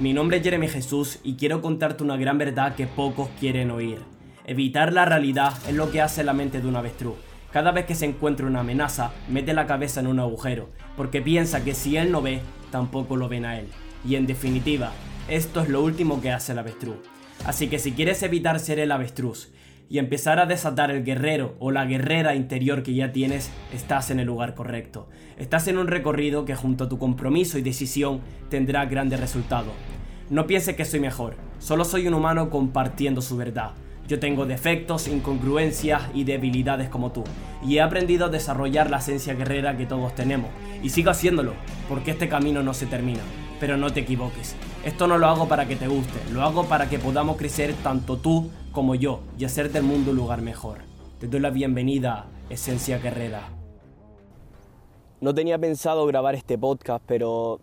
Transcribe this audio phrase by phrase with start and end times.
[0.00, 3.98] Mi nombre es Jeremy Jesús y quiero contarte una gran verdad que pocos quieren oír.
[4.46, 7.16] Evitar la realidad es lo que hace la mente de un avestruz.
[7.52, 11.64] Cada vez que se encuentra una amenaza, mete la cabeza en un agujero, porque piensa
[11.64, 13.66] que si él no ve, tampoco lo ven a él.
[14.08, 14.92] Y en definitiva,
[15.28, 16.98] esto es lo último que hace el avestruz.
[17.44, 19.50] Así que si quieres evitar ser el avestruz
[19.90, 24.20] y empezar a desatar el guerrero o la guerrera interior que ya tienes, estás en
[24.20, 25.08] el lugar correcto.
[25.38, 29.72] Estás en un recorrido que junto a tu compromiso y decisión tendrá grandes resultados.
[30.30, 33.70] No pienses que soy mejor, solo soy un humano compartiendo su verdad.
[34.06, 37.24] Yo tengo defectos, incongruencias y debilidades como tú,
[37.62, 40.50] y he aprendido a desarrollar la esencia guerrera que todos tenemos,
[40.82, 41.54] y sigo haciéndolo,
[41.88, 43.20] porque este camino no se termina.
[43.58, 46.90] Pero no te equivoques, esto no lo hago para que te guste, lo hago para
[46.90, 50.80] que podamos crecer tanto tú como yo y hacer del mundo un lugar mejor.
[51.18, 53.48] Te doy la bienvenida, Esencia Guerrera.
[55.22, 57.60] No tenía pensado grabar este podcast, pero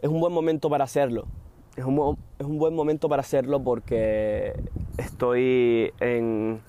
[0.00, 1.26] es un buen momento para hacerlo.
[1.76, 4.54] Es un, es un buen momento para hacerlo porque
[4.98, 6.60] estoy en,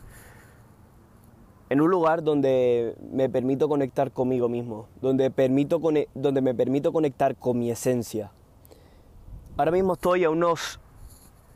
[1.69, 5.81] en un lugar donde me permito conectar conmigo mismo, donde, permito,
[6.13, 8.31] donde me permito conectar con mi esencia.
[9.57, 10.79] Ahora mismo estoy a unos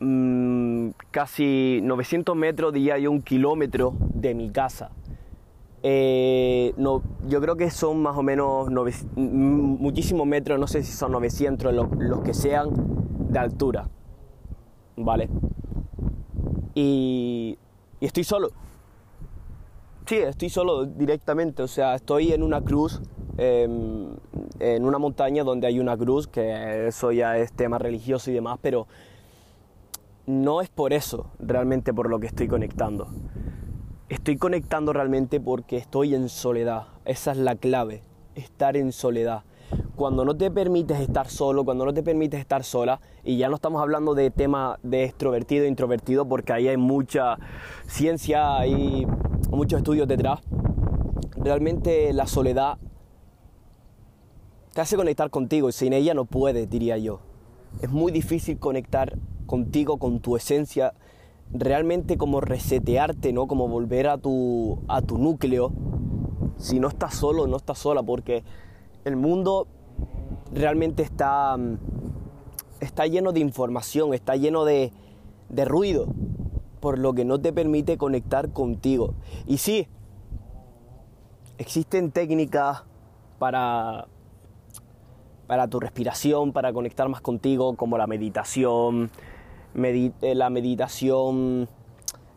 [0.00, 4.90] mmm, casi 900 metros de hay un kilómetro de mi casa.
[5.82, 8.68] Eh, no, yo creo que son más o menos
[9.14, 12.70] muchísimos metros, no sé si son 900 los, los que sean
[13.40, 13.88] de altura.
[14.96, 15.28] ¿Vale?
[16.74, 17.58] Y,
[18.00, 18.50] estoy solo.
[20.06, 23.02] Sí, estoy solo directamente, o sea, estoy en una cruz,
[23.38, 23.64] eh,
[24.60, 28.60] en una montaña donde hay una cruz, que eso ya es tema religioso y demás,
[28.62, 28.86] pero
[30.26, 33.08] no es por eso realmente por lo que estoy conectando.
[34.08, 36.86] Estoy conectando realmente porque estoy en soledad.
[37.04, 38.04] Esa es la clave,
[38.36, 39.42] estar en soledad.
[39.96, 43.54] Cuando no te permites estar solo, cuando no te permites estar sola, y ya no
[43.54, 47.38] estamos hablando de tema de extrovertido e introvertido, porque ahí hay mucha
[47.86, 49.06] ciencia, hay
[49.50, 50.40] muchos estudios detrás,
[51.36, 52.76] realmente la soledad
[54.74, 57.20] te hace conectar contigo y sin ella no puedes, diría yo.
[57.80, 59.16] Es muy difícil conectar
[59.46, 60.92] contigo, con tu esencia,
[61.50, 63.46] realmente como resetearte, ¿no?
[63.46, 65.72] Como volver a tu, a tu núcleo.
[66.58, 68.44] Si no estás solo, no estás sola, porque
[69.06, 69.68] el mundo
[70.52, 71.78] realmente está, mm,
[72.80, 74.92] está lleno de información, está lleno de,
[75.64, 76.08] ruido,
[76.80, 79.14] por lo que no te permite conectar contigo.
[79.46, 79.88] Y sí,
[81.58, 82.84] existen técnicas
[83.38, 84.08] para,
[85.46, 89.10] para tu respiración, para conectar más contigo, como la meditación,
[89.74, 91.68] eh, la meditación,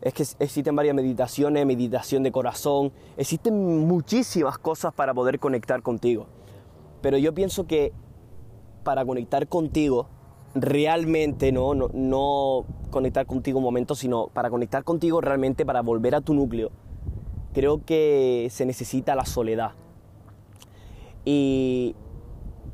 [0.02, 6.26] es que existen varias meditaciones, meditación de corazón, existen muchísimas cosas para poder conectar contigo.
[7.00, 7.92] Pero yo pienso que
[8.84, 10.08] para conectar contigo,
[10.54, 16.14] realmente, no, no, no conectar contigo un momento, sino para conectar contigo realmente, para volver
[16.14, 16.70] a tu núcleo,
[17.52, 19.72] creo que se necesita la soledad.
[21.24, 21.94] Y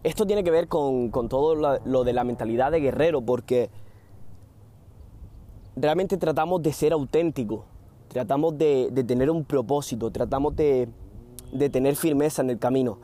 [0.03, 3.70] esto tiene que ver con, con todo lo de la mentalidad de guerrero, porque
[5.76, 7.64] realmente tratamos de ser auténticos,
[8.08, 10.88] tratamos de, tener un propósito, tratamos de,
[11.70, 12.98] tener firmeza en el camino.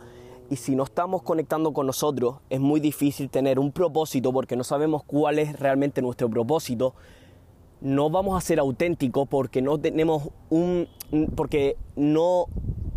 [0.53, 4.65] Y si no estamos conectando con nosotros, es muy difícil tener un propósito porque no
[4.65, 6.95] sabemos cuál es realmente nuestro propósito.
[7.81, 10.89] No vamos a ser auténticos porque no tenemos un.
[11.37, 12.49] porque no.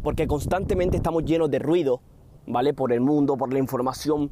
[0.03, 2.01] porque constantemente estamos llenos de ruido,
[2.45, 2.73] ¿vale?
[2.73, 4.31] Por el mundo, por la información.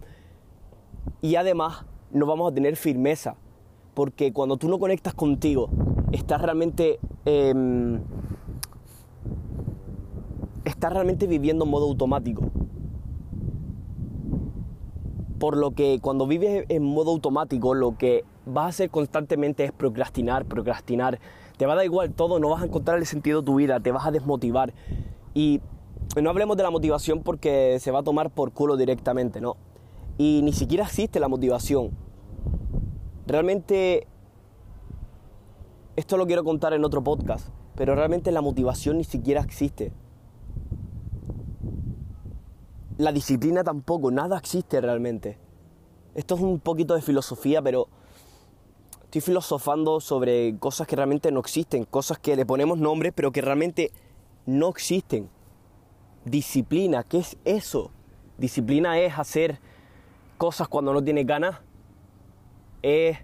[1.21, 3.37] Y además no vamos a tener firmeza
[3.93, 5.69] porque cuando tú no conectas contigo,
[6.11, 8.01] estás realmente, em,
[10.65, 12.51] estás realmente viviendo en modo automático.
[15.43, 19.73] Por lo que cuando vives en modo automático, lo que vas a hacer constantemente es
[19.73, 21.19] procrastinar, procrastinar.
[21.57, 23.81] Te va a dar igual todo, no vas a encontrar el sentido de tu vida,
[23.81, 24.73] te vas a desmotivar.
[25.33, 25.59] Y
[26.15, 29.57] no hablemos de la motivación porque se va a tomar por culo directamente, ¿no?
[30.17, 31.91] Y ni siquiera existe la motivación
[33.27, 34.07] Realmente,
[35.97, 39.91] esto lo quiero contar en otro podcast, pero realmente la motivación ni siquiera existe.
[42.97, 45.37] La disciplina tampoco, nada existe realmente.
[46.15, 47.87] Esto es un poquito de filosofía, pero
[49.05, 53.41] estoy filosofando sobre cosas que realmente no existen, cosas que le ponemos nombres, pero que
[53.41, 53.91] realmente
[54.45, 55.29] no existen.
[56.25, 57.91] Disciplina, ¿qué es eso?
[58.37, 59.59] Disciplina es hacer
[60.37, 61.61] cosas cuando no tienes ganas
[62.83, 63.17] es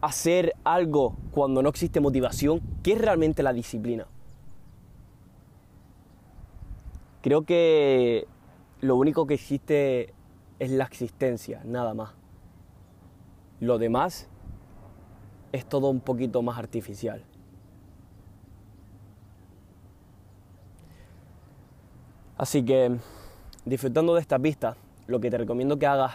[0.00, 4.06] hacer algo cuando no existe motivación, ¿qué es realmente la disciplina?
[7.24, 8.28] Creo que
[8.82, 10.12] lo único que existe
[10.58, 12.10] es la existencia, nada más.
[13.60, 14.28] Lo demás
[15.50, 17.24] es todo un poquito más artificial.
[22.36, 22.98] Así que,
[23.64, 24.76] disfrutando de esta pista,
[25.06, 26.12] lo que te recomiendo que hagas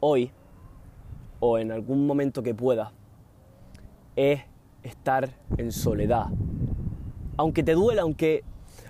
[0.00, 0.32] hoy
[1.40, 2.92] o en algún momento que puedas
[4.16, 4.42] es
[4.82, 6.26] estar en soledad.
[7.38, 8.44] Aunque te duela, aunque,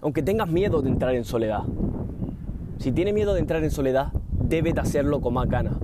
[0.05, 1.63] aunque tengas miedo de entrar en soledad.
[2.79, 5.77] Si tienes miedo de entrar en soledad, debes de hacerlo con más ganas.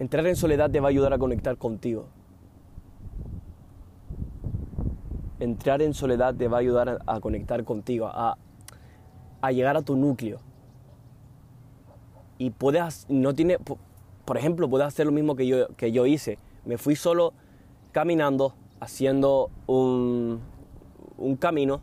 [0.00, 2.06] Entrar en soledad te va a ayudar a conectar contigo.
[5.38, 8.36] Entrar en soledad te va a ayudar a, conectar contigo, a,
[9.52, 10.40] llegar a tu núcleo.
[12.38, 13.58] Y puedes, no tiene,
[14.24, 16.38] por ejemplo, puedes hacer lo mismo que yo, que yo hice.
[16.64, 17.34] Me fui solo
[17.92, 20.40] caminando, haciendo un,
[21.18, 21.80] un camino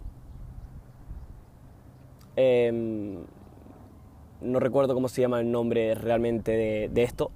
[2.42, 3.18] Em,
[4.40, 7.31] no recuerdo cómo se llama el nombre realmente de, esto,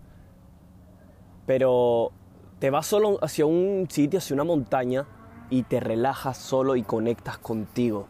[1.45, 2.13] pero
[2.59, 5.05] te vas solo hacia un sitio, hacia una montaña
[5.49, 8.07] y te relajas solo y conectas contigo.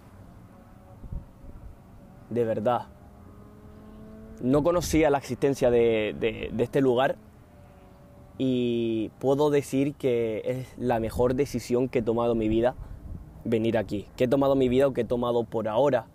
[2.29, 2.89] De verdad.
[4.43, 7.15] No conocía la existencia de, de, este lugar
[8.37, 12.75] y puedo decir que es la mejor decisión que he tomado en mi vida
[13.43, 14.07] venir aquí.
[14.15, 16.07] Que he tomado mi vida o que he tomado por ahora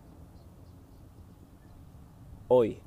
[2.49, 2.81] hoy.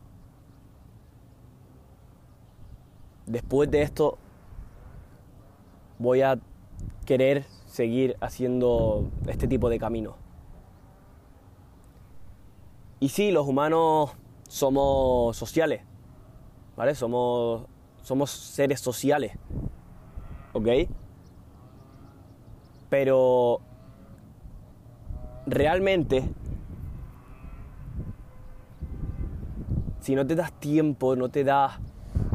[3.26, 4.18] Después de esto
[6.00, 6.40] voy a
[7.06, 10.16] querer seguir haciendo este tipo de camino.
[13.00, 14.12] Y sí, los humanos
[14.48, 15.82] somos sociales,
[16.76, 16.94] ¿vale?
[16.94, 17.64] Somos,
[18.04, 19.38] somos seres sociales,
[20.54, 20.68] ¿ok?
[22.90, 23.62] Pero
[25.52, 26.24] realmente
[30.02, 31.80] si no te das tiempo, no te das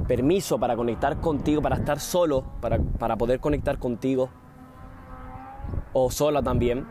[0.07, 4.31] permiso para conectar contigo, para estar solo, para, poder conectar contigo,
[5.93, 6.87] o sola también,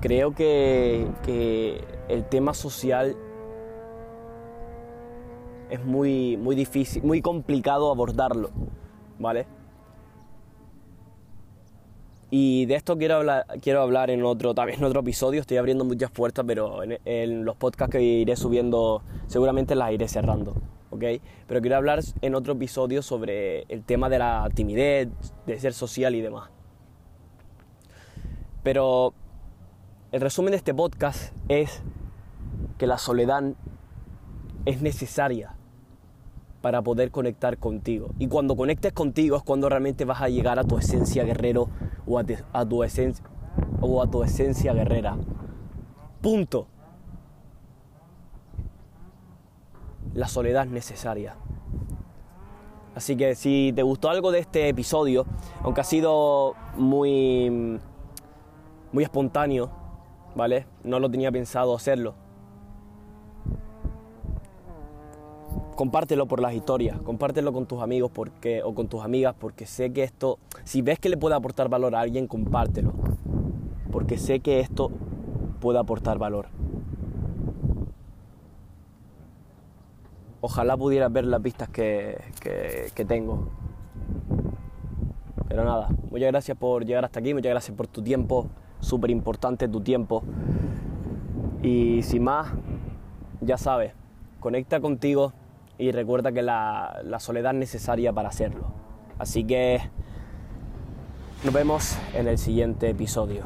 [0.00, 3.16] creo que, que el tema social
[5.70, 8.50] es muy, muy difícil, muy complicado abordarlo,
[9.18, 9.46] ¿vale?
[12.30, 15.40] Y de esto quiero hablar, quiero hablar en otro, en otro episodio.
[15.40, 20.54] Estoy abriendo muchas puertas, pero en, los podcasts que iré subiendo seguramente las iré cerrando.
[20.90, 21.04] ¿ok?
[21.46, 25.08] Pero quiero hablar en otro episodio sobre el tema de la timidez,
[25.46, 26.50] de ser social y demás.
[28.62, 29.14] Pero
[30.12, 31.82] el resumen de este podcast es
[32.76, 33.42] que la soledad
[34.66, 35.54] es necesaria
[36.60, 38.10] para poder conectar contigo.
[38.18, 41.68] Y cuando conectes contigo es cuando realmente vas a llegar a tu esencia guerrero
[42.08, 43.24] o a, tu, esencia,
[44.02, 45.16] a tu esencia guerrera.
[46.20, 46.66] Punto.
[50.14, 51.36] La soledad es necesaria.
[52.94, 55.26] Así que si te gustó algo de este episodio,
[55.62, 57.78] aunque ha sido muy,
[58.92, 59.70] muy espontáneo,
[60.34, 60.66] ¿vale?
[60.82, 62.27] No lo tenía pensado hacerlo
[65.78, 69.92] compártelo por las historias, compártelo con tus amigos porque, o con tus amigas, porque sé
[69.92, 72.94] que esto, si ves que le puede aportar valor a alguien, compártelo,
[73.92, 74.90] porque sé que esto
[75.60, 76.48] puede aportar valor.
[80.40, 83.46] Ojalá pudieras ver las vistas que, que tengo.
[85.46, 88.48] Pero nada, muchas gracias por llegar hasta aquí, muchas gracias por tu tiempo,
[88.80, 90.24] súper importante tu tiempo.
[91.62, 92.48] Y sin más,
[93.40, 93.92] ya sabes,
[94.40, 95.32] conecta contigo,
[95.78, 98.66] y recuerda que la, soledad es necesaria para hacerlo.
[99.18, 99.80] Así que
[101.44, 103.44] nos vemos en el siguiente episodio.